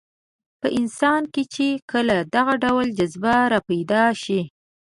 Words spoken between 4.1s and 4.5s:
شي.